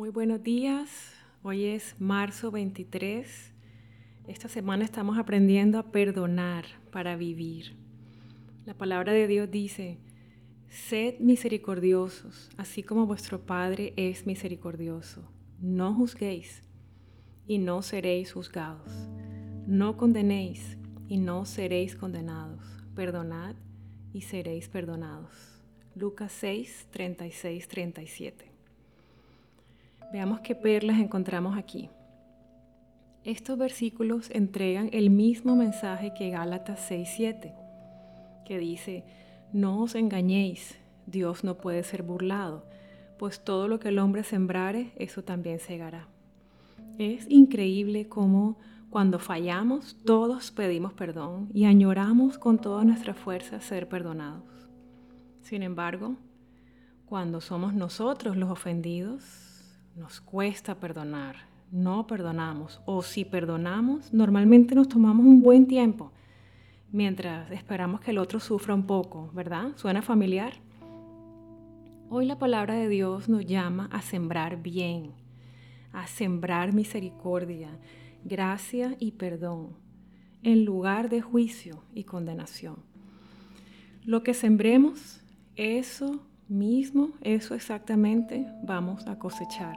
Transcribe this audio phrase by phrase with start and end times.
[0.00, 1.12] Muy buenos días.
[1.42, 3.52] Hoy es marzo 23.
[4.28, 7.76] Esta semana estamos aprendiendo a perdonar para vivir.
[8.64, 9.98] La palabra de Dios dice,
[10.70, 15.30] sed misericordiosos, así como vuestro Padre es misericordioso.
[15.60, 16.62] No juzguéis
[17.46, 18.90] y no seréis juzgados.
[19.66, 20.78] No condenéis
[21.08, 22.64] y no seréis condenados.
[22.94, 23.54] Perdonad
[24.14, 25.60] y seréis perdonados.
[25.94, 28.49] Lucas 6, 36, 37.
[30.12, 31.88] Veamos qué perlas encontramos aquí.
[33.22, 37.54] Estos versículos entregan el mismo mensaje que Gálatas 6:7,
[38.44, 39.04] que dice,
[39.52, 42.64] no os engañéis, Dios no puede ser burlado,
[43.18, 46.08] pues todo lo que el hombre sembrare, eso también segará.
[46.98, 48.58] Es increíble cómo
[48.90, 54.68] cuando fallamos todos pedimos perdón y añoramos con toda nuestra fuerza ser perdonados.
[55.42, 56.16] Sin embargo,
[57.06, 59.49] cuando somos nosotros los ofendidos,
[59.96, 61.36] nos cuesta perdonar,
[61.70, 62.80] no perdonamos.
[62.86, 66.12] O si perdonamos, normalmente nos tomamos un buen tiempo
[66.92, 69.72] mientras esperamos que el otro sufra un poco, ¿verdad?
[69.76, 70.54] ¿Suena familiar?
[72.08, 75.12] Hoy la palabra de Dios nos llama a sembrar bien,
[75.92, 77.68] a sembrar misericordia,
[78.24, 79.76] gracia y perdón,
[80.42, 82.76] en lugar de juicio y condenación.
[84.04, 85.20] Lo que sembremos,
[85.54, 89.76] eso mismo, eso exactamente vamos a cosechar.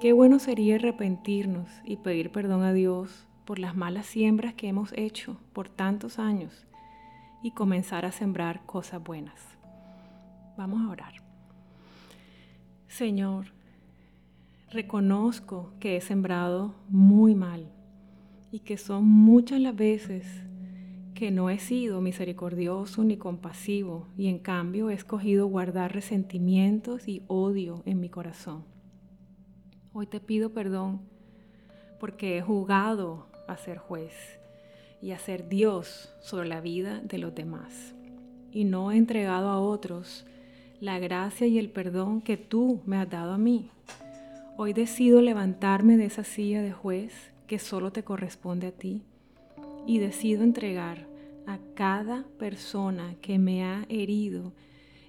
[0.00, 4.92] Qué bueno sería arrepentirnos y pedir perdón a Dios por las malas siembras que hemos
[4.92, 6.68] hecho por tantos años
[7.42, 9.40] y comenzar a sembrar cosas buenas.
[10.56, 11.14] Vamos a orar.
[12.86, 13.46] Señor,
[14.70, 17.68] reconozco que he sembrado muy mal
[18.52, 20.44] y que son muchas las veces
[21.16, 27.24] que no he sido misericordioso ni compasivo y en cambio he escogido guardar resentimientos y
[27.26, 28.77] odio en mi corazón.
[29.94, 31.00] Hoy te pido perdón
[31.98, 34.12] porque he jugado a ser juez
[35.00, 37.94] y a ser Dios sobre la vida de los demás
[38.52, 40.26] y no he entregado a otros
[40.80, 43.70] la gracia y el perdón que tú me has dado a mí.
[44.56, 49.02] Hoy decido levantarme de esa silla de juez que solo te corresponde a ti
[49.86, 51.06] y decido entregar
[51.46, 54.52] a cada persona que me ha herido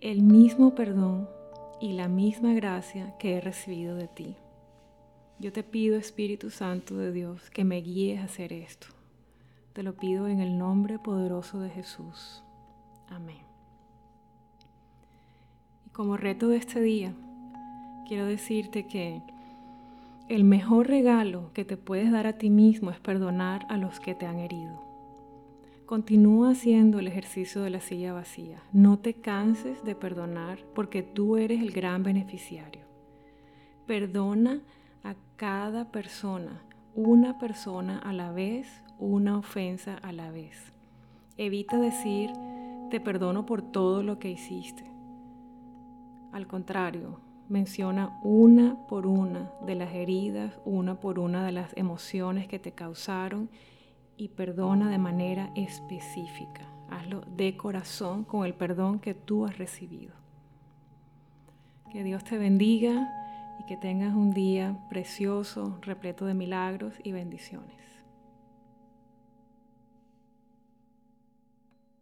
[0.00, 1.28] el mismo perdón
[1.80, 4.36] y la misma gracia que he recibido de ti.
[5.38, 8.86] Yo te pido, Espíritu Santo de Dios, que me guíes a hacer esto.
[9.72, 12.44] Te lo pido en el nombre poderoso de Jesús.
[13.08, 13.42] Amén.
[15.86, 17.12] Y como reto de este día,
[18.06, 19.20] quiero decirte que
[20.28, 24.14] el mejor regalo que te puedes dar a ti mismo es perdonar a los que
[24.14, 24.82] te han herido.
[25.84, 28.62] Continúa haciendo el ejercicio de la silla vacía.
[28.72, 32.82] No te canses de perdonar porque tú eres el gran beneficiario.
[33.86, 34.60] Perdona
[35.04, 36.62] a cada persona,
[36.94, 40.72] una persona a la vez, una ofensa a la vez.
[41.36, 42.32] Evita decir,
[42.90, 44.90] te perdono por todo lo que hiciste.
[46.32, 52.48] Al contrario, menciona una por una de las heridas, una por una de las emociones
[52.48, 53.50] que te causaron
[54.16, 56.66] y perdona de manera específica.
[56.90, 60.14] Hazlo de corazón con el perdón que tú has recibido.
[61.92, 63.23] Que Dios te bendiga
[63.66, 68.03] que tengas un día precioso, repleto de milagros y bendiciones.